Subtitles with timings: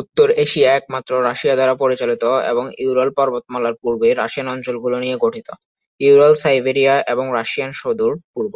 [0.00, 5.48] উত্তর এশিয়া একমাত্র রাশিয়া দ্বারা পরিচালিত, এবং ইউরাল পর্বতমালার পূর্বে রাশিয়ান অঞ্চলগুলি নিয়ে গঠিত:
[6.00, 8.54] ইউরাল, সাইবেরিয়া এবং রাশিয়ান সুদূর পূর্ব।